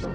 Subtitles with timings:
[0.00, 0.06] So,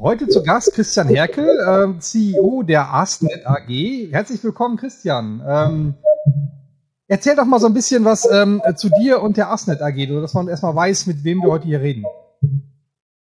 [0.00, 3.68] heute zu Gast Christian Herkel, äh, CEO der Astnet AG.
[4.10, 5.42] Herzlich willkommen, Christian.
[5.46, 5.94] Ähm,
[7.10, 10.32] erzähl doch mal so ein bisschen was ähm, zu dir und der Astnet AG, dass
[10.32, 12.04] man erstmal weiß, mit wem wir heute hier reden.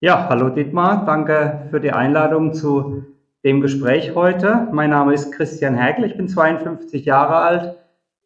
[0.02, 3.06] Ja, hallo Dietmar, danke für die Einladung zu
[3.44, 4.68] dem Gespräch heute.
[4.72, 7.78] Mein Name ist Christian Herkel, ich bin 52 Jahre alt.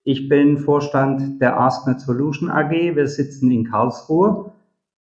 [0.03, 2.71] Ich bin Vorstand der Astnet Solution AG.
[2.71, 4.51] Wir sitzen in Karlsruhe.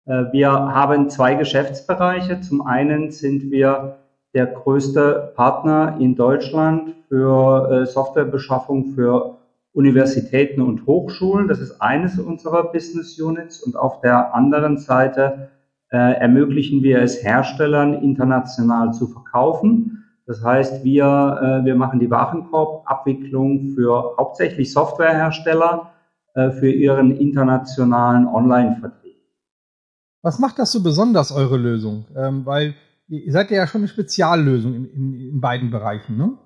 [0.04, 2.42] Äh, wir haben zwei Geschäftsbereiche.
[2.42, 3.96] Zum einen sind wir
[4.34, 9.39] der größte Partner in Deutschland für äh, Softwarebeschaffung für
[9.72, 11.48] Universitäten und Hochschulen.
[11.48, 13.62] Das ist eines unserer Business Units.
[13.62, 15.50] Und auf der anderen Seite
[15.90, 20.04] äh, ermöglichen wir es Herstellern international zu verkaufen.
[20.26, 25.90] Das heißt, wir, wir machen die Warenkorbabwicklung für hauptsächlich Softwarehersteller
[26.34, 29.00] für ihren internationalen Online-Vertrieb.
[30.22, 32.04] Was macht das so besonders, eure Lösung?
[32.14, 32.74] Ähm, weil
[33.08, 36.38] ihr seid ja schon eine Speziallösung in, in, in beiden Bereichen, ne?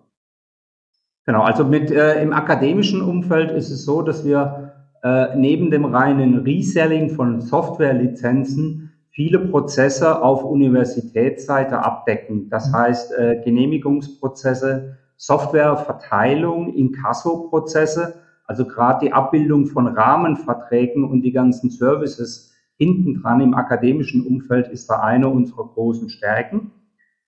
[1.27, 4.73] Genau, also mit äh, im akademischen Umfeld ist es so, dass wir
[5.03, 12.51] äh, neben dem reinen Reselling von Softwarelizenzen viele Prozesse auf Universitätsseite abdecken.
[12.51, 12.75] Das mhm.
[12.75, 18.15] heißt äh, Genehmigungsprozesse, Softwareverteilung, Inkasso-Prozesse,
[18.47, 24.69] also gerade die Abbildung von Rahmenverträgen und die ganzen Services hinten dran im akademischen Umfeld
[24.69, 26.73] ist da eine unserer großen Stärken.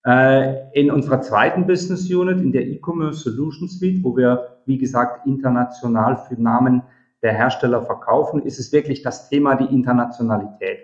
[0.07, 5.27] Äh, in unserer zweiten Business Unit, in der E-Commerce Solution Suite, wo wir, wie gesagt,
[5.27, 6.83] international für Namen
[7.23, 10.79] der Hersteller verkaufen, ist es wirklich das Thema die Internationalität.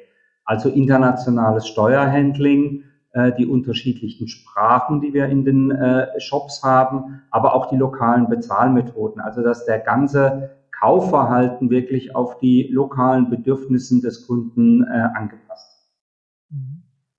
[0.44, 7.54] Also internationales Steuerhandling, äh, die unterschiedlichen Sprachen, die wir in den äh, Shops haben, aber
[7.54, 9.20] auch die lokalen Bezahlmethoden.
[9.22, 15.71] Also dass der ganze Kaufverhalten wirklich auf die lokalen Bedürfnissen des Kunden angepasst.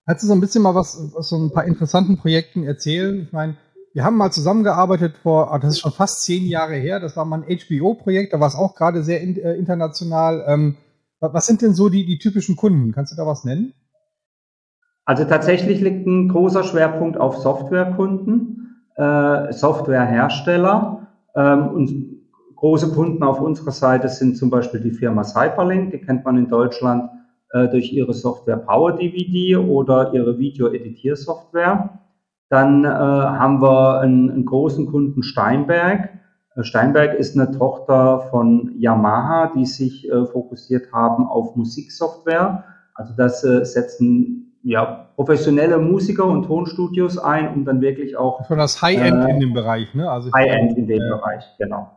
[0.05, 3.21] Kannst du so ein bisschen mal was aus so ein paar interessanten Projekten erzählen?
[3.21, 3.55] Ich meine,
[3.93, 7.25] wir haben mal zusammengearbeitet vor, ah, das ist schon fast zehn Jahre her, das war
[7.25, 10.43] mal ein HBO-Projekt, da war es auch gerade sehr äh, international.
[10.47, 10.77] Ähm,
[11.19, 12.91] was sind denn so die, die typischen Kunden?
[12.91, 13.73] Kannst du da was nennen?
[15.05, 21.07] Also tatsächlich liegt ein großer Schwerpunkt auf Softwarekunden, äh, Softwarehersteller.
[21.35, 22.13] Ähm, und
[22.63, 26.47] Große Kunden auf unserer Seite sind zum Beispiel die Firma Cyberlink, die kennt man in
[26.47, 27.11] Deutschland
[27.53, 31.99] äh, durch ihre Software Power DVD oder ihre Video-Editiersoftware.
[32.49, 36.09] Dann äh, haben wir einen, einen, großen Kunden Steinberg.
[36.55, 42.63] Äh, Steinberg ist eine Tochter von Yamaha, die sich äh, fokussiert haben auf Musiksoftware.
[42.95, 48.47] Also das äh, setzen ja, professionelle Musiker und Tonstudios ein, um dann wirklich auch.
[48.47, 50.09] Schon das High-End äh, in dem Bereich, ne?
[50.09, 51.91] Also High-End in dem Bereich, genau.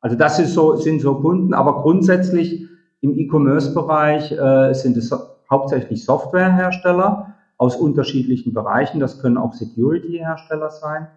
[0.00, 2.66] Also das so, sind so Kunden, aber grundsätzlich
[3.00, 5.10] im E-Commerce-Bereich äh, sind es
[5.50, 9.00] hauptsächlich Softwarehersteller aus unterschiedlichen Bereichen.
[9.00, 11.08] Das können auch Security-Hersteller sein.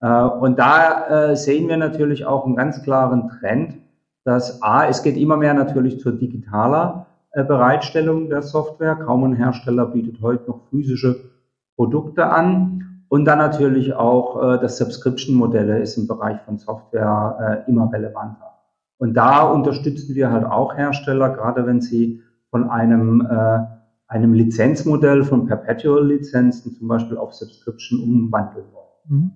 [0.00, 3.76] Äh, und da äh, sehen wir natürlich auch einen ganz klaren Trend,
[4.24, 8.96] dass A, es geht immer mehr natürlich zur digitaler äh, Bereitstellung der Software.
[8.96, 11.16] Kaum ein Hersteller bietet heute noch physische
[11.76, 13.04] Produkte an.
[13.08, 18.55] Und dann natürlich auch äh, das Subscription-Modelle ist im Bereich von Software äh, immer relevanter.
[18.98, 23.58] Und da unterstützen wir halt auch Hersteller, gerade wenn sie von einem, äh,
[24.08, 29.20] einem Lizenzmodell von Perpetual-Lizenzen zum Beispiel auf Subscription umwandeln wollen.
[29.20, 29.30] Mhm.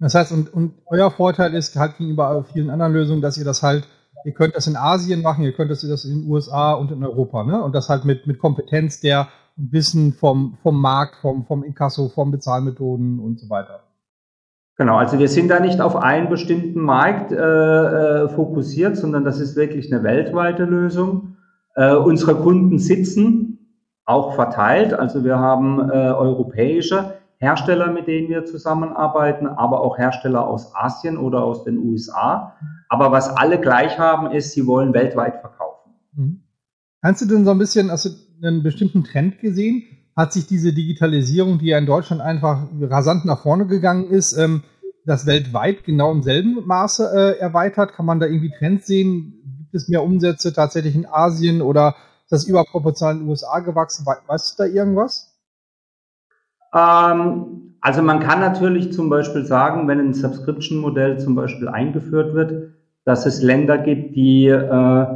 [0.00, 3.62] Das heißt, und, und euer Vorteil ist halt gegenüber vielen anderen Lösungen, dass ihr das
[3.62, 3.86] halt,
[4.24, 7.44] ihr könnt das in Asien machen, ihr könnt das, in den USA und in Europa,
[7.44, 7.62] ne?
[7.62, 12.32] Und das halt mit, mit Kompetenz der Wissen vom, vom Markt, vom, vom Inkasso, vom
[12.32, 13.84] Bezahlmethoden und so weiter.
[14.76, 19.38] Genau, also wir sind da nicht auf einen bestimmten Markt äh, äh, fokussiert, sondern das
[19.38, 21.36] ist wirklich eine weltweite Lösung.
[21.76, 23.58] Äh, unsere Kunden sitzen
[24.04, 30.46] auch verteilt, also wir haben äh, europäische Hersteller, mit denen wir zusammenarbeiten, aber auch Hersteller
[30.46, 32.56] aus Asien oder aus den USA.
[32.88, 35.92] Aber was alle gleich haben, ist, sie wollen weltweit verkaufen.
[36.14, 36.42] Mhm.
[37.02, 38.10] Kannst du denn so ein bisschen, also
[38.42, 39.84] einen bestimmten Trend gesehen?
[40.16, 44.62] Hat sich diese Digitalisierung, die ja in Deutschland einfach rasant nach vorne gegangen ist, ähm,
[45.04, 47.92] das weltweit genau im selben Maße äh, erweitert?
[47.92, 49.58] Kann man da irgendwie Trends sehen?
[49.58, 54.06] Gibt es mehr Umsätze tatsächlich in Asien oder ist das überproportional in den USA gewachsen?
[54.06, 55.34] Weißt du da irgendwas?
[56.72, 62.74] Ähm, also man kann natürlich zum Beispiel sagen, wenn ein Subscription-Modell zum Beispiel eingeführt wird,
[63.04, 65.06] dass es Länder gibt, die, äh,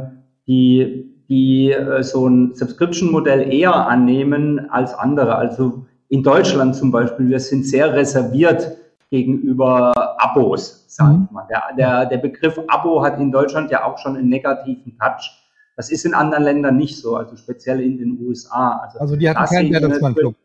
[0.47, 5.35] die die äh, so ein Subscription-Modell eher annehmen als andere.
[5.35, 8.77] Also in Deutschland zum Beispiel, wir sind sehr reserviert
[9.11, 11.27] gegenüber Abos, sage ich mhm.
[11.31, 11.47] mal.
[11.49, 15.31] Der, der, der Begriff Abo hat in Deutschland ja auch schon einen negativen Touch.
[15.75, 18.81] Das ist in anderen Ländern nicht so, also speziell in den USA.
[18.83, 20.35] Also, also die hatten keinen Bertelsmann-Club.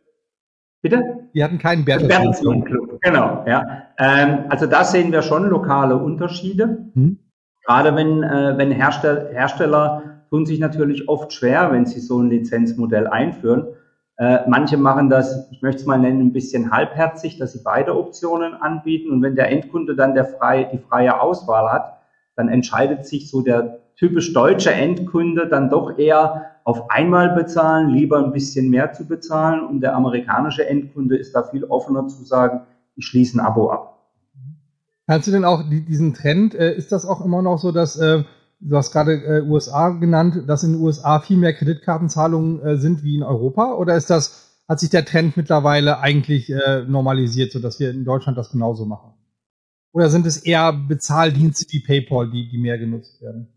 [0.82, 1.28] Bitte?
[1.34, 2.88] Die hatten keinen Bertelsmann-Club.
[2.88, 3.84] Club, genau, ja.
[3.98, 6.86] Ähm, also da sehen wir schon lokale Unterschiede.
[6.94, 7.18] Hm.
[7.64, 10.02] Gerade wenn, äh, wenn Herstell Hersteller
[10.34, 13.68] tun sich natürlich oft schwer, wenn sie so ein Lizenzmodell einführen.
[14.16, 17.96] Äh, manche machen das, ich möchte es mal nennen, ein bisschen halbherzig, dass sie beide
[17.96, 19.12] Optionen anbieten.
[19.12, 22.00] Und wenn der Endkunde dann der frei, die freie Auswahl hat,
[22.34, 28.18] dann entscheidet sich so der typisch deutsche Endkunde dann doch eher auf einmal bezahlen, lieber
[28.18, 29.64] ein bisschen mehr zu bezahlen.
[29.64, 32.62] Und der amerikanische Endkunde ist da viel offener zu sagen,
[32.96, 34.10] ich schließe ein Abo ab.
[35.06, 38.24] Kannst du denn auch diesen Trend, äh, ist das auch immer noch so, dass, äh,
[38.60, 43.02] du hast gerade äh, USA genannt, dass in den USA viel mehr Kreditkartenzahlungen äh, sind
[43.02, 43.74] wie in Europa?
[43.74, 48.38] Oder ist das, hat sich der Trend mittlerweile eigentlich äh, normalisiert, sodass wir in Deutschland
[48.38, 49.12] das genauso machen?
[49.92, 53.48] Oder sind es eher Bezahldienste wie PayPal, die, die mehr genutzt werden?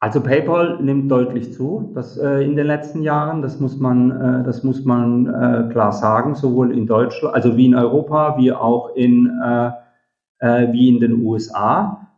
[0.00, 3.40] Also PayPal nimmt deutlich zu, das äh, in den letzten Jahren.
[3.42, 7.66] Das muss man, äh, das muss man äh, klar sagen, sowohl in Deutschland, also wie
[7.66, 9.70] in Europa, wie auch in äh,
[10.44, 12.08] äh, wie in den USA.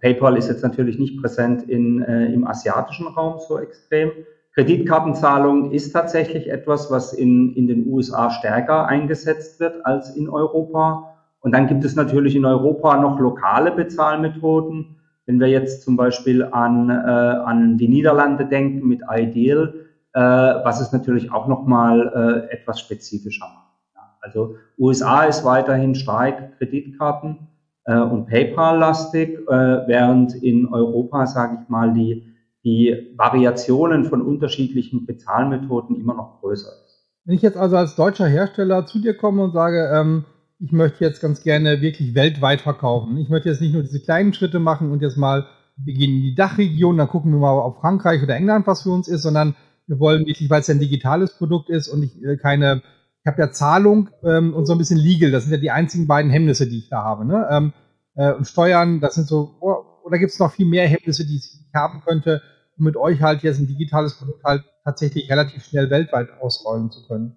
[0.00, 4.10] PayPal ist jetzt natürlich nicht präsent in, äh, im asiatischen Raum so extrem.
[4.54, 11.14] Kreditkartenzahlung ist tatsächlich etwas, was in, in den USA stärker eingesetzt wird als in Europa.
[11.40, 14.96] Und dann gibt es natürlich in Europa noch lokale Bezahlmethoden
[15.28, 19.74] wenn wir jetzt zum Beispiel an, äh, an die Niederlande denken mit Ideal,
[20.14, 23.76] äh, was es natürlich auch nochmal äh, etwas spezifischer macht.
[23.94, 27.47] Ja, also USA ist weiterhin stark Kreditkarten
[27.88, 29.52] äh, und PayPal-lastig, äh,
[29.86, 36.68] während in Europa, sage ich mal, die, die Variationen von unterschiedlichen Bezahlmethoden immer noch größer
[36.84, 37.08] ist.
[37.24, 40.24] Wenn ich jetzt also als deutscher Hersteller zu dir komme und sage, ähm,
[40.60, 43.16] ich möchte jetzt ganz gerne wirklich weltweit verkaufen.
[43.16, 45.46] Ich möchte jetzt nicht nur diese kleinen Schritte machen und jetzt mal,
[45.76, 48.90] wir gehen in die Dachregion, dann gucken wir mal auf Frankreich oder England, was für
[48.90, 49.54] uns ist, sondern
[49.86, 52.82] wir wollen wirklich, weil es ein digitales Produkt ist und ich äh, keine,
[53.22, 56.06] ich habe ja Zahlung ähm, und so ein bisschen Legal, das sind ja die einzigen
[56.06, 57.24] beiden Hemmnisse, die ich da habe.
[57.24, 57.46] Ne?
[57.50, 57.72] Ähm,
[58.16, 61.36] äh, und Steuern, das sind so, oh, oder gibt es noch viel mehr Hemmnisse, die
[61.36, 62.42] ich haben könnte,
[62.78, 67.06] um mit euch halt jetzt ein digitales Produkt halt tatsächlich relativ schnell weltweit ausrollen zu
[67.06, 67.36] können?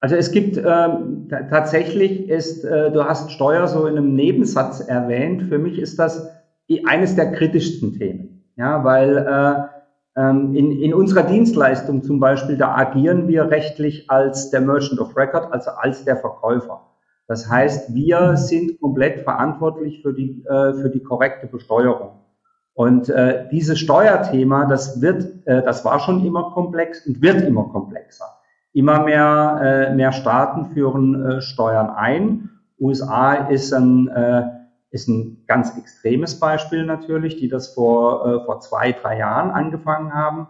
[0.00, 5.44] Also es gibt ähm, tatsächlich ist, äh, du hast Steuer so in einem Nebensatz erwähnt.
[5.48, 6.28] Für mich ist das
[6.86, 9.77] eines der kritischsten Themen, ja, weil äh,
[10.20, 15.52] in, in unserer Dienstleistung zum Beispiel da agieren wir rechtlich als der Merchant of Record,
[15.52, 16.80] also als der Verkäufer.
[17.26, 22.18] Das heißt, wir sind komplett verantwortlich für die äh, für die korrekte Besteuerung.
[22.78, 27.64] Und äh, dieses Steuerthema, das wird, äh, das war schon immer komplex und wird immer
[27.64, 28.26] komplexer.
[28.72, 32.50] Immer mehr, äh, mehr Staaten führen äh, Steuern ein.
[32.78, 34.42] USA ist ein, äh,
[34.90, 40.14] ist ein ganz extremes Beispiel natürlich, die das vor, äh, vor zwei, drei Jahren angefangen
[40.14, 40.48] haben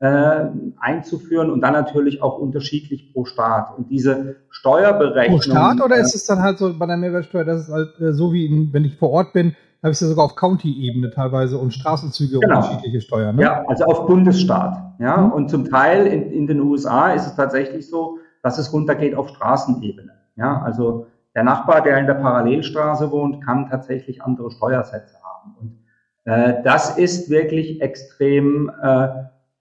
[0.00, 0.46] äh,
[0.78, 3.76] einzuführen und dann natürlich auch unterschiedlich pro Staat.
[3.76, 5.40] Und diese Steuerberechnung.
[5.40, 8.00] Pro Staat oder äh, ist es dann halt so bei der Mehrwertsteuer, dass es halt
[8.00, 11.10] äh, so wie in, wenn ich vor Ort bin, habe ich ja sogar auf County-Ebene
[11.10, 12.58] teilweise und Straßenzüge genau.
[12.58, 13.36] unterschiedliche Steuern.
[13.36, 13.42] Ne?
[13.42, 14.94] Ja, also auf Bundesstaat.
[14.98, 15.32] Ja, mhm.
[15.32, 19.28] und zum Teil in, in den USA ist es tatsächlich so, dass es runtergeht auf
[19.28, 20.12] Straßenebene.
[20.36, 21.06] Ja, also
[21.38, 25.54] der Nachbar, der in der Parallelstraße wohnt, kann tatsächlich andere Steuersätze haben.
[25.60, 25.78] Und
[26.24, 28.72] äh, das ist wirklich extrem.
[28.82, 29.06] Äh,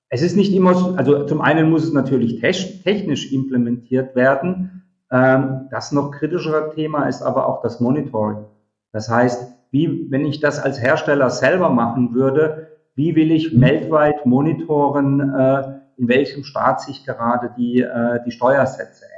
[0.09, 4.85] es ist nicht immer, also zum einen muss es natürlich technisch implementiert werden.
[5.11, 8.45] Ähm, das noch kritischere Thema ist aber auch das Monitoring.
[8.91, 14.25] Das heißt, wie, wenn ich das als Hersteller selber machen würde, wie will ich weltweit
[14.25, 15.63] monitoren, äh,
[15.97, 19.16] in welchem Staat sich gerade die, äh, die Steuersätze ändern.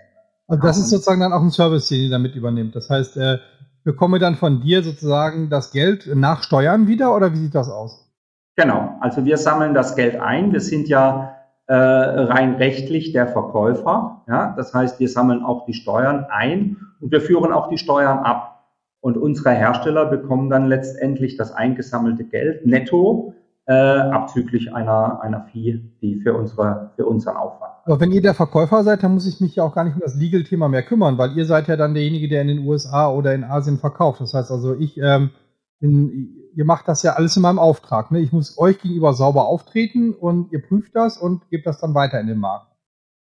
[0.50, 2.76] Also das ist sozusagen dann auch ein Service, den ihr damit übernimmt.
[2.76, 3.38] Das heißt, äh,
[3.84, 8.12] bekomme dann von dir sozusagen das Geld nach Steuern wieder oder wie sieht das aus?
[8.56, 10.52] Genau, also wir sammeln das Geld ein.
[10.52, 11.36] Wir sind ja
[11.68, 14.24] äh, rein rechtlich der Verkäufer.
[14.28, 14.54] Ja?
[14.58, 18.66] Das heißt, wir sammeln auch die Steuern ein und wir führen auch die Steuern ab.
[19.02, 23.34] Und unsere Hersteller bekommen dann letztendlich das eingesammelte Geld netto,
[23.70, 27.72] äh, abzüglich einer, einer Fee, die für, unsere, für unseren Aufwand.
[27.86, 30.02] Aber wenn ihr der Verkäufer seid, dann muss ich mich ja auch gar nicht um
[30.02, 33.36] das Legal-Thema mehr kümmern, weil ihr seid ja dann derjenige, der in den USA oder
[33.36, 34.22] in Asien verkauft.
[34.22, 35.30] Das heißt also, ich ähm,
[35.80, 38.10] bin, ihr macht das ja alles in meinem Auftrag.
[38.10, 38.22] Ne?
[38.22, 42.20] Ich muss euch gegenüber sauber auftreten und ihr prüft das und gebt das dann weiter
[42.20, 42.76] in den Markt.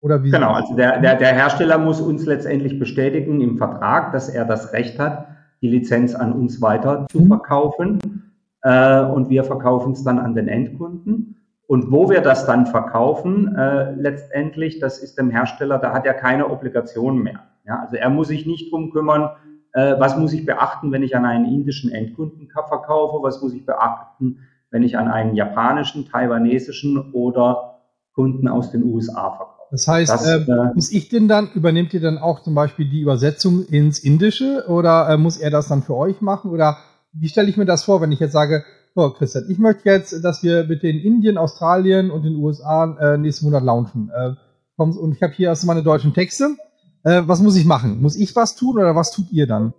[0.02, 4.28] Oder wie genau, also der, der, der Hersteller muss uns letztendlich bestätigen im Vertrag, dass
[4.28, 5.28] er das Recht hat,
[5.62, 7.28] die Lizenz an uns weiter zu mhm.
[7.28, 8.25] verkaufen.
[8.66, 11.36] Äh, und wir verkaufen es dann an den Endkunden.
[11.68, 16.14] Und wo wir das dann verkaufen, äh, letztendlich, das ist dem Hersteller, da hat er
[16.14, 17.40] keine Obligation mehr.
[17.64, 19.30] Ja, also er muss sich nicht drum kümmern,
[19.72, 23.64] äh, was muss ich beachten, wenn ich an einen indischen Endkunden verkaufe, was muss ich
[23.64, 24.38] beachten,
[24.70, 27.80] wenn ich an einen japanischen, taiwanesischen oder
[28.14, 29.52] Kunden aus den USA verkaufe.
[29.70, 32.88] Das heißt, das, äh, äh, muss ich denn dann, übernehmt ihr dann auch zum Beispiel
[32.88, 36.50] die Übersetzung ins Indische oder äh, muss er das dann für euch machen?
[36.50, 36.78] Oder
[37.18, 40.24] wie stelle ich mir das vor, wenn ich jetzt sage, oh Christian, ich möchte jetzt,
[40.24, 44.10] dass wir mit den Indien, Australien und den USA äh, nächsten Monat launchen.
[44.14, 44.32] Äh,
[44.76, 46.56] und ich habe hier erst meine deutschen Texte.
[47.02, 48.02] Äh, was muss ich machen?
[48.02, 49.72] Muss ich was tun oder was tut ihr dann?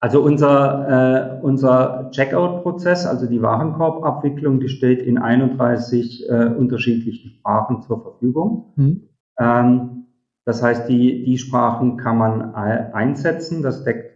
[0.00, 7.82] Also unser, äh, unser Checkout-Prozess, also die Warenkorbabwicklung, die steht in 31 äh, unterschiedlichen Sprachen
[7.82, 8.72] zur Verfügung.
[8.76, 9.08] Mhm.
[9.38, 10.06] Ähm,
[10.46, 13.62] das heißt, die, die Sprachen kann man einsetzen.
[13.62, 14.09] Das deckt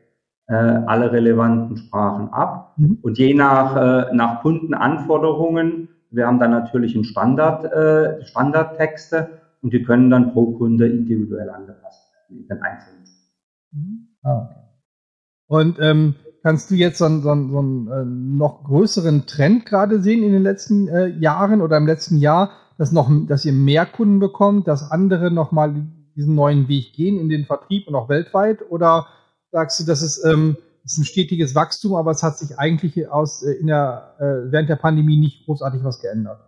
[0.46, 2.74] äh, alle relevanten Sprachen ab.
[2.76, 2.98] Mhm.
[3.02, 9.72] Und je nach, äh, nach Kundenanforderungen, wir haben dann natürlich einen Standard, äh, Standardtexte und
[9.72, 13.04] die können dann pro Kunde individuell angepasst werden in den einzelnen.
[13.72, 14.08] Mhm.
[14.22, 14.60] Ah, okay.
[15.46, 19.66] Und ähm, kannst du jetzt so, einen, so einen, so einen äh, noch größeren Trend
[19.66, 23.52] gerade sehen in den letzten äh, Jahren oder im letzten Jahr, dass noch, dass ihr
[23.52, 25.74] mehr Kunden bekommt, dass andere nochmal
[26.16, 28.58] diesen neuen Weg gehen in den Vertrieb und auch weltweit?
[28.70, 29.06] Oder
[29.54, 33.44] sagst du, das ist, ähm, ist ein stetiges Wachstum, aber es hat sich eigentlich aus
[33.44, 36.40] äh, in der, äh, während der Pandemie nicht großartig was geändert?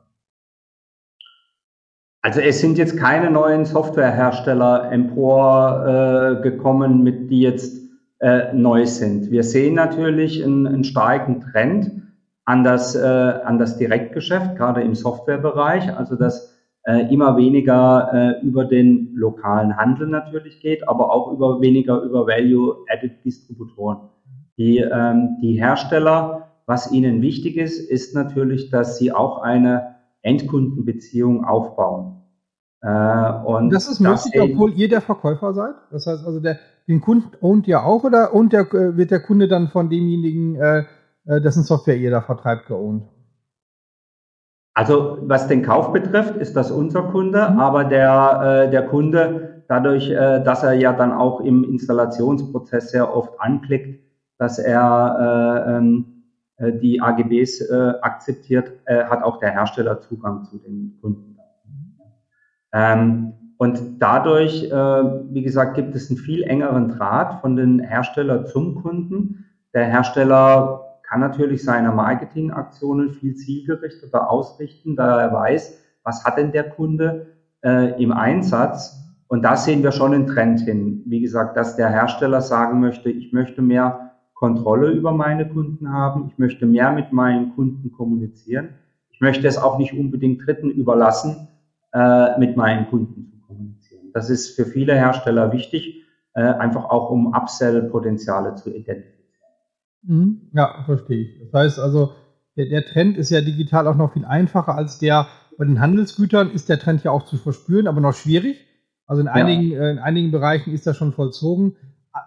[2.21, 7.79] Also es sind jetzt keine neuen Softwarehersteller emporgekommen, äh, mit die jetzt
[8.19, 9.31] äh, neu sind.
[9.31, 12.03] Wir sehen natürlich einen, einen starken Trend
[12.45, 16.56] an das, äh, an das Direktgeschäft, gerade im Softwarebereich, also dass
[16.87, 22.27] äh, immer weniger äh, über den lokalen Handel natürlich geht, aber auch über weniger über
[22.27, 24.09] Value-Added-Distributoren.
[24.57, 31.45] Die, ähm, die Hersteller, was ihnen wichtig ist, ist natürlich, dass sie auch eine Endkundenbeziehung
[31.45, 32.23] aufbauen.
[32.83, 35.75] Äh, und das ist möglich, das obwohl ihr der Verkäufer seid?
[35.91, 39.21] Das heißt also, der, den Kunden ownt ihr auch oder und der, äh, wird der
[39.21, 40.85] Kunde dann von demjenigen, äh,
[41.27, 43.03] äh, dessen Software ihr da vertreibt, geowned?
[44.77, 47.59] Also was den Kauf betrifft, ist das unser Kunde, mhm.
[47.59, 53.17] aber der, äh, der Kunde, dadurch, äh, dass er ja dann auch im Installationsprozess sehr
[53.17, 54.05] oft anklickt,
[54.37, 56.25] dass er äh, ähm,
[56.59, 61.39] äh, die AGBs äh, akzeptiert, äh, hat auch der Hersteller Zugang zu den Kunden.
[62.75, 68.45] Ähm, und dadurch, äh, wie gesagt, gibt es einen viel engeren Draht von den Hersteller
[68.45, 69.47] zum Kunden.
[69.73, 76.53] Der Hersteller kann natürlich seine Marketingaktionen viel zielgerichteter ausrichten, da er weiß, was hat denn
[76.53, 77.29] der Kunde
[77.65, 79.03] äh, im Einsatz.
[79.29, 81.03] Und da sehen wir schon einen Trend hin.
[81.07, 86.29] Wie gesagt, dass der Hersteller sagen möchte, ich möchte mehr Kontrolle über meine Kunden haben,
[86.31, 88.69] ich möchte mehr mit meinen Kunden kommunizieren.
[89.11, 91.49] Ich möchte es auch nicht unbedingt Dritten überlassen,
[91.93, 94.11] äh, mit meinen Kunden zu kommunizieren.
[94.13, 99.16] Das ist für viele Hersteller wichtig, äh, einfach auch um Upsell-Potenziale zu identifizieren.
[100.07, 100.51] Mhm.
[100.53, 101.41] Ja, verstehe ich.
[101.41, 102.13] Das heißt also,
[102.57, 105.27] der, der Trend ist ja digital auch noch viel einfacher als der
[105.59, 108.59] bei den Handelsgütern ist der Trend ja auch zu verspüren, aber noch schwierig.
[109.07, 109.83] Also in einigen, ja.
[109.83, 111.77] äh, in einigen Bereichen ist das schon vollzogen.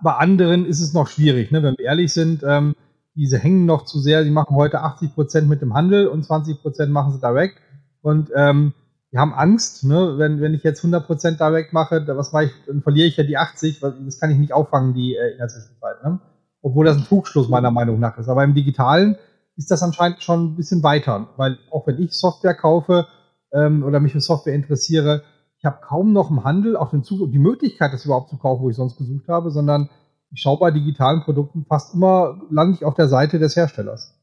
[0.02, 1.64] Bei anderen ist es noch schwierig, ne?
[1.64, 2.44] wenn wir ehrlich sind.
[2.44, 2.76] Ähm,
[3.16, 4.24] diese hängen noch zu sehr.
[4.24, 7.58] Sie machen heute 80 Prozent mit dem Handel und 20 Prozent machen sie direkt.
[8.02, 8.74] Und ähm,
[9.12, 10.16] die haben Angst, ne?
[10.18, 13.38] wenn, wenn ich jetzt 100% direkt mache, was mache ich, dann verliere ich ja die
[13.38, 16.04] 80, weil das kann ich nicht auffangen die äh, in der Zwischenzeit.
[16.04, 16.20] Ne?
[16.62, 18.30] Obwohl das ein Trugschluss meiner Meinung nach ist.
[18.30, 19.18] Aber im Digitalen
[19.56, 23.08] ist das anscheinend schon ein bisschen weiter, weil auch wenn ich Software kaufe
[23.52, 25.24] ähm, oder mich für Software interessiere,
[25.58, 28.64] ich habe kaum noch im Handel auch den Zug die Möglichkeit, das überhaupt zu kaufen,
[28.64, 29.90] wo ich sonst gesucht habe, sondern
[30.32, 34.16] ich schaue bei digitalen Produkten fast immer, lande ich auf der Seite des Herstellers.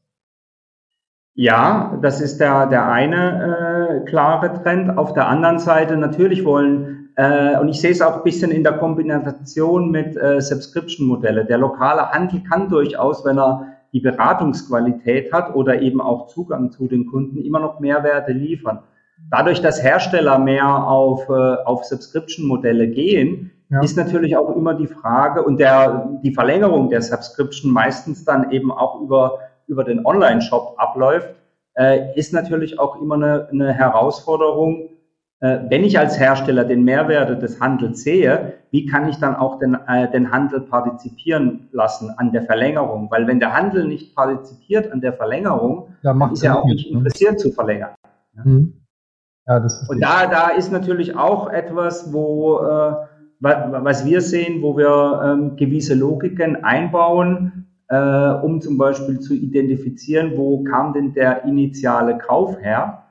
[1.35, 4.97] Ja, das ist der, der eine äh, klare Trend.
[4.97, 8.63] Auf der anderen Seite natürlich wollen, äh, und ich sehe es auch ein bisschen in
[8.63, 11.45] der Kombination mit äh, Subscription-Modelle.
[11.45, 16.87] Der lokale Handel kann durchaus, wenn er die Beratungsqualität hat oder eben auch Zugang zu
[16.87, 18.79] den Kunden, immer noch Mehrwerte liefern.
[19.29, 21.33] Dadurch, dass Hersteller mehr auf, äh,
[21.65, 23.81] auf Subscription-Modelle gehen, ja.
[23.81, 28.71] ist natürlich auch immer die Frage und der, die Verlängerung der Subscription meistens dann eben
[28.71, 31.29] auch über über den Online-Shop abläuft,
[31.75, 34.89] äh, ist natürlich auch immer eine, eine Herausforderung.
[35.39, 39.59] Äh, wenn ich als Hersteller den Mehrwert des Handels sehe, wie kann ich dann auch
[39.59, 43.09] den, äh, den Handel partizipieren lassen an der Verlängerung?
[43.11, 46.91] Weil wenn der Handel nicht partizipiert an der Verlängerung, ja, dann ist er auch nicht
[46.91, 46.97] ne?
[46.97, 47.91] interessiert zu verlängern.
[48.35, 48.43] Ja?
[48.43, 48.73] Mhm.
[49.45, 52.93] Ja, Und da, da ist natürlich auch etwas, wo äh,
[53.39, 60.33] was wir sehen, wo wir ähm, gewisse Logiken einbauen, äh, um zum Beispiel zu identifizieren,
[60.35, 63.03] wo kam denn der initiale Kauf her,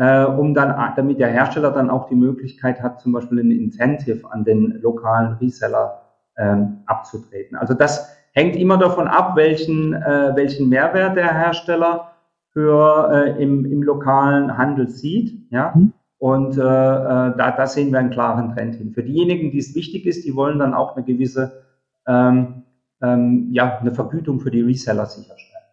[0.00, 4.32] äh, um dann, damit der Hersteller dann auch die Möglichkeit hat, zum Beispiel ein Incentive
[4.32, 6.00] an den lokalen Reseller
[6.38, 7.58] ähm, abzutreten.
[7.58, 12.12] Also das hängt immer davon ab, welchen, äh, welchen Mehrwert der Hersteller
[12.54, 15.46] für äh, im, im lokalen Handel sieht.
[15.50, 15.74] Ja?
[15.76, 15.92] Mhm.
[16.16, 18.92] Und äh, äh, da, da sehen wir einen klaren Trend hin.
[18.94, 21.62] Für diejenigen, die es wichtig ist, die wollen dann auch eine gewisse
[22.06, 22.62] ähm,
[23.02, 25.64] ähm, ja, eine Vergütung für die Reseller sicherstellen.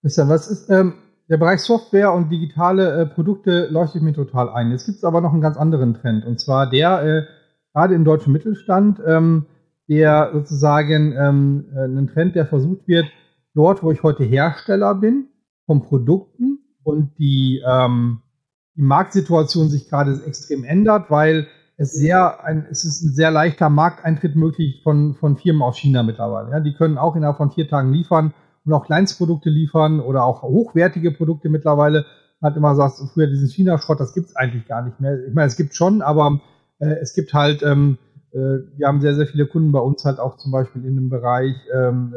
[0.00, 0.94] Christian, was ist ähm,
[1.28, 4.70] der Bereich Software und digitale äh, Produkte leuchtet mir total ein.
[4.70, 7.22] Jetzt gibt es aber noch einen ganz anderen Trend und zwar der äh,
[7.72, 9.46] gerade im deutschen Mittelstand, ähm,
[9.88, 13.06] der sozusagen ähm, äh, ein Trend, der versucht wird,
[13.54, 15.28] dort, wo ich heute Hersteller bin,
[15.66, 18.20] von Produkten und die, ähm,
[18.76, 23.68] die Marktsituation sich gerade extrem ändert, weil es sehr ein, es ist ein sehr leichter
[23.68, 26.50] Markteintritt möglich von, von Firmen aus China mittlerweile.
[26.50, 28.32] Ja, die können auch innerhalb von vier Tagen liefern
[28.64, 32.06] und auch Kleinstprodukte liefern oder auch hochwertige Produkte mittlerweile.
[32.40, 35.26] Man hat immer gesagt, früher diesen China-Schrott, das gibt's eigentlich gar nicht mehr.
[35.26, 36.40] Ich meine, es gibt schon, aber
[36.78, 37.98] äh, es gibt halt, ähm,
[38.32, 38.38] äh,
[38.76, 41.54] wir haben sehr, sehr viele Kunden bei uns halt auch zum Beispiel in dem Bereich
[41.72, 42.14] ähm,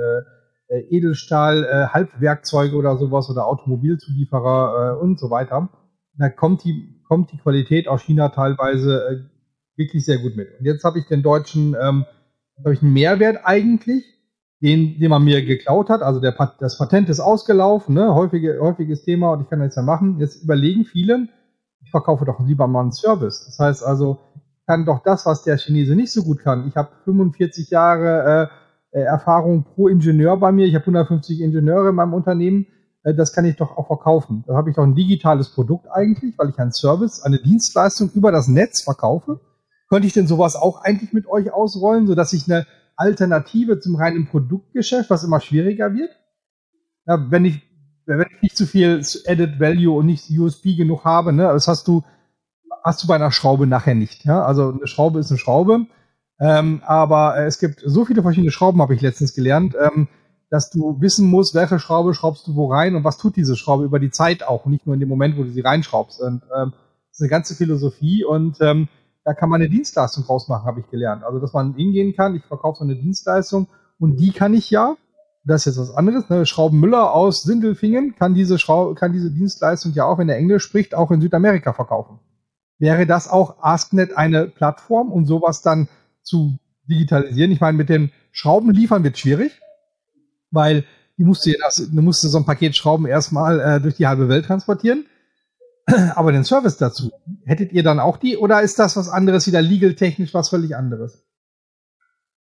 [0.70, 5.70] äh, Edelstahl, äh, Halbwerkzeuge oder sowas oder Automobilzulieferer äh, und so weiter.
[6.18, 10.50] Da kommt die, kommt die Qualität aus China teilweise äh, wirklich sehr gut mit.
[10.60, 12.06] Und jetzt habe ich den deutschen, ähm,
[12.60, 14.04] habe ich einen Mehrwert eigentlich,
[14.61, 16.01] den, den man mir geklaut hat.
[16.01, 18.13] Also der, das Patent ist ausgelaufen, ne?
[18.13, 20.19] Häufige, häufiges Thema und ich kann das ja machen.
[20.19, 21.27] Jetzt überlegen viele,
[21.83, 23.45] ich verkaufe doch lieber mal einen Service.
[23.45, 24.19] Das heißt also,
[24.65, 26.67] kann doch das, was der Chinese nicht so gut kann.
[26.67, 28.49] Ich habe 45 Jahre
[28.91, 30.65] äh, Erfahrung pro Ingenieur bei mir.
[30.65, 32.67] Ich habe 150 Ingenieure in meinem Unternehmen.
[33.03, 34.43] Äh, das kann ich doch auch verkaufen.
[34.47, 38.31] Da habe ich doch ein digitales Produkt eigentlich, weil ich einen Service, eine Dienstleistung über
[38.31, 39.39] das Netz verkaufe.
[39.89, 42.65] Könnte ich denn sowas auch eigentlich mit euch ausrollen, sodass ich eine
[42.98, 46.12] Alternative zum reinen Produktgeschäft, was immer schwieriger wird?
[47.06, 47.62] Ja, wenn ich,
[48.06, 51.88] wenn ich nicht zu viel Added Value und nicht USB genug habe, ne, das hast
[51.88, 52.04] du,
[52.84, 54.25] hast du bei einer Schraube nachher nicht.
[54.25, 54.44] Ja?
[54.44, 55.86] Also eine Schraube ist eine Schraube.
[56.40, 60.07] Ähm, aber es gibt so viele verschiedene Schrauben, habe ich letztens gelernt, ähm,
[60.50, 63.83] dass du wissen musst, welche Schraube schraubst du wo rein und was tut diese Schraube
[63.83, 66.22] über die Zeit auch nicht nur in dem Moment, wo du sie reinschraubst.
[66.22, 68.88] Und ähm, das ist eine ganze Philosophie und ähm,
[69.27, 71.25] da kann man eine Dienstleistung draus machen, habe ich gelernt.
[71.25, 73.68] Also, dass man hingehen kann, ich verkaufe so eine Dienstleistung
[74.00, 74.96] und die kann ich ja,
[75.44, 79.92] das ist jetzt was anderes, ne, Schraubenmüller aus Sindelfingen kann diese, Schraub, kann diese Dienstleistung
[79.92, 82.22] ja auch, wenn er Englisch spricht, auch in Südamerika verkaufen.
[82.79, 85.90] Wäre das auch AskNet eine Plattform, um sowas dann
[86.22, 86.57] zu
[86.90, 87.51] digitalisieren?
[87.51, 89.59] Ich meine, mit den Schrauben liefern wird schwierig,
[90.51, 90.85] weil
[91.18, 91.53] die musste,
[91.92, 95.05] du musst so ein Paket Schrauben erstmal äh, durch die halbe Welt transportieren.
[96.15, 97.11] Aber den Service dazu,
[97.45, 101.23] hättet ihr dann auch die oder ist das was anderes, wieder legal-technisch was völlig anderes?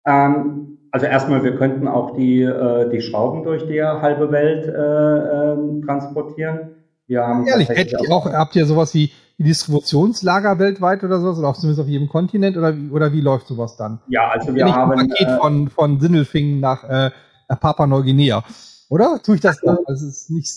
[0.06, 4.72] Ähm, also erstmal, wir könnten auch die, äh, die Schrauben durch die halbe Welt äh,
[4.72, 6.72] äh, transportieren.
[7.06, 11.54] Wir haben Ehrlich, hättet ihr auch, habt ihr sowas wie Distributionslager weltweit oder sowas, oder
[11.54, 14.00] zumindest auf jedem Kontinent, oder, oder wie läuft sowas dann?
[14.08, 14.92] Ja, also wir haben...
[14.92, 17.12] Ein Paket äh, von, von Sindelfingen nach, äh,
[17.48, 18.44] Papua-Neuguinea.
[18.90, 19.20] Oder?
[19.24, 19.78] Tue ich das da?
[19.86, 20.50] Also ist nicht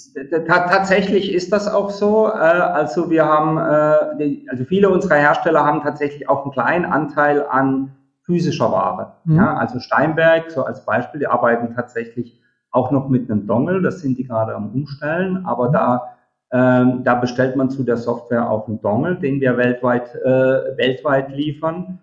[0.47, 2.29] tatsächlich ist das auch so.
[2.29, 7.47] Äh, also wir haben, äh, also viele unserer Hersteller haben tatsächlich auch einen kleinen Anteil
[7.47, 7.93] an
[8.25, 9.13] physischer Ware.
[9.25, 9.37] Mhm.
[9.37, 12.41] Ja, also Steinberg, so als Beispiel, die arbeiten tatsächlich
[12.71, 13.83] auch noch mit einem Dongle.
[13.83, 16.17] Das sind die gerade am Umstellen, aber da
[16.53, 21.31] ähm, da bestellt man zu der Software auch einen Dongle, den wir weltweit äh, weltweit
[21.31, 21.99] liefern.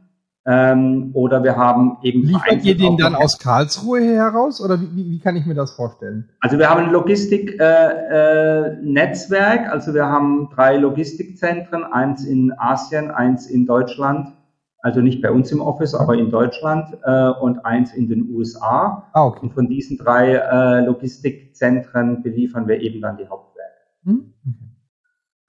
[0.52, 2.24] Ähm, oder wir haben eben.
[2.24, 6.28] Liefert ihr den dann aus Karlsruhe heraus oder wie, wie, kann ich mir das vorstellen?
[6.40, 13.12] Also wir haben ein Logistiknetzwerk, äh, äh, also wir haben drei Logistikzentren, eins in Asien,
[13.12, 14.30] eins in Deutschland,
[14.80, 19.08] also nicht bei uns im Office, aber in Deutschland äh, und eins in den USA.
[19.14, 19.42] Ah, okay.
[19.44, 23.76] Und von diesen drei äh, Logistikzentren beliefern wir eben dann die Hauptwerke.
[24.04, 24.34] Hm?
[24.42, 24.56] Okay.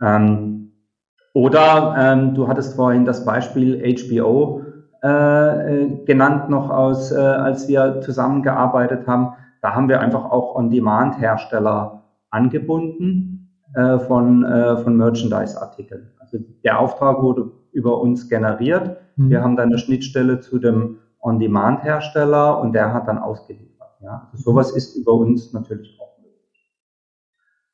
[0.03, 0.71] Ähm,
[1.33, 4.60] oder ähm, du hattest vorhin das Beispiel HBO
[5.03, 9.35] äh, äh, genannt noch aus, äh, als wir zusammengearbeitet haben.
[9.63, 16.11] Da haben wir einfach auch On-Demand-Hersteller angebunden äh, von, äh, von Merchandise-Artikeln.
[16.19, 18.99] Also der Auftrag wurde über uns generiert.
[19.17, 19.31] Mhm.
[19.31, 23.97] Wir haben dann eine Schnittstelle zu dem On-Demand-Hersteller und der hat dann ausgeliefert.
[24.03, 24.29] Ja?
[24.33, 26.73] Also sowas ist über uns natürlich auch möglich.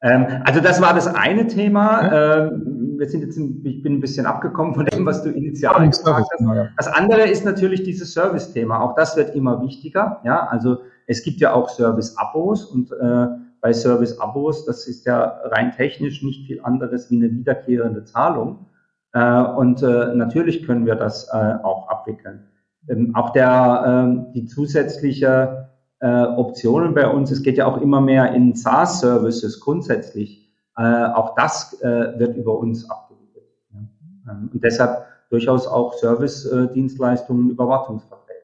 [0.02, 2.12] Ähm, also das war das eine Thema.
[2.12, 2.65] Ähm,
[2.98, 6.28] wir sind jetzt, ein, ich bin ein bisschen abgekommen von dem, was du initial gesagt
[6.30, 6.70] hast.
[6.76, 8.80] Das andere ist natürlich dieses Service-Thema.
[8.80, 10.20] Auch das wird immer wichtiger.
[10.24, 13.26] Ja, also es gibt ja auch Service-Abos und äh,
[13.60, 18.66] bei Service-Abos, das ist ja rein technisch nicht viel anderes wie eine wiederkehrende Zahlung.
[19.12, 22.44] Äh, und äh, natürlich können wir das äh, auch abwickeln.
[22.88, 25.68] Ähm, auch der, äh, die zusätzliche
[26.00, 27.30] äh, Optionen bei uns.
[27.30, 30.45] Es geht ja auch immer mehr in SaaS-Services grundsätzlich.
[30.76, 33.46] Äh, auch das äh, wird über uns abgewickelt.
[33.72, 34.32] Ja.
[34.32, 38.40] Ähm, und deshalb durchaus auch Service-Dienstleistungen, Überwachungsverträge.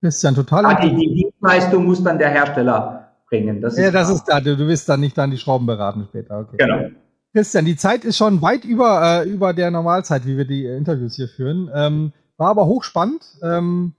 [0.00, 0.66] Christian, total.
[0.66, 3.60] Ah, die, die Dienstleistung muss dann der Hersteller bringen.
[3.60, 4.16] Das ja, das klar.
[4.16, 4.40] ist da.
[4.40, 6.40] Du, wirst dann nicht dann die Schrauben beraten später.
[6.40, 6.56] Okay.
[6.58, 6.88] Genau.
[7.32, 10.76] Christian, die Zeit ist schon weit über, äh, über der Normalzeit, wie wir die äh,
[10.76, 11.70] Interviews hier führen.
[11.72, 13.24] Ähm, war aber hochspannend.
[13.42, 13.92] Ähm,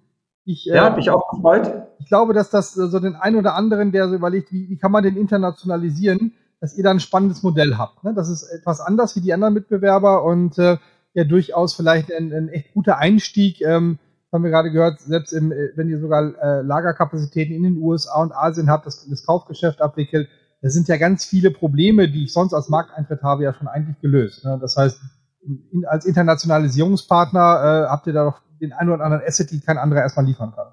[0.44, 1.72] ich, äh, ja, hat mich auch gefreut.
[2.00, 4.92] Ich glaube, dass das so den einen oder anderen, der so überlegt, wie, wie kann
[4.92, 8.04] man den internationalisieren, dass ihr da ein spannendes Modell habt.
[8.04, 8.14] Ne?
[8.14, 10.78] Das ist etwas anders wie die anderen Mitbewerber und äh,
[11.14, 13.62] ja durchaus vielleicht ein, ein echt guter Einstieg.
[13.62, 14.00] Ähm,
[14.32, 18.22] haben wir gerade gehört, selbst im, äh, wenn ihr sogar äh, Lagerkapazitäten in den USA
[18.22, 20.30] und Asien habt, das, das Kaufgeschäft abwickelt,
[20.62, 24.00] das sind ja ganz viele Probleme, die ich sonst als Markteintritt habe, ja schon eigentlich
[24.00, 24.46] gelöst.
[24.46, 24.58] Ne?
[24.62, 25.02] Das heißt,
[25.42, 27.40] in, als Internationalisierungspartner
[27.88, 30.54] äh, habt ihr da doch den einen oder anderen Asset, die kein anderer erstmal liefern
[30.56, 30.68] kann.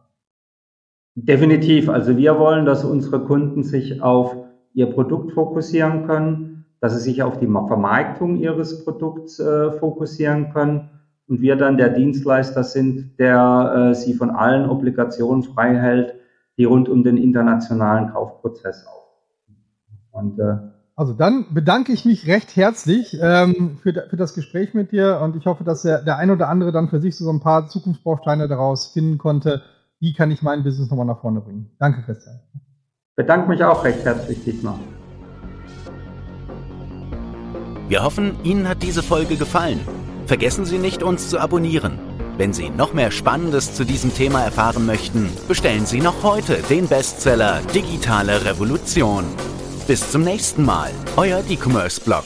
[1.14, 1.88] Definitiv.
[1.88, 4.36] Also wir wollen, dass unsere Kunden sich auf
[4.74, 10.90] ihr Produkt fokussieren können, dass sie sich auf die Vermarktung ihres Produkts äh, fokussieren können
[11.26, 16.14] und wir dann der Dienstleister sind, der äh, sie von allen Obligationen frei hält,
[16.56, 18.98] die rund um den internationalen Kaufprozess auf.
[20.10, 20.56] Und, äh,
[20.96, 25.36] also dann bedanke ich mich recht herzlich ähm, für, für das Gespräch mit dir und
[25.36, 28.48] ich hoffe, dass der, der ein oder andere dann für sich so ein paar Zukunftsbausteine
[28.48, 29.62] daraus finden konnte.
[30.00, 31.70] Wie kann ich mein Business nochmal nach vorne bringen?
[31.78, 32.40] Danke, Christian.
[33.18, 34.78] Bedanke mich auch recht herzlich diesmal.
[37.88, 39.80] Wir hoffen, Ihnen hat diese Folge gefallen.
[40.26, 41.98] Vergessen Sie nicht, uns zu abonnieren.
[42.36, 46.86] Wenn Sie noch mehr Spannendes zu diesem Thema erfahren möchten, bestellen Sie noch heute den
[46.86, 49.24] Bestseller Digitale Revolution.
[49.88, 52.22] Bis zum nächsten Mal, euer E-Commerce Blog.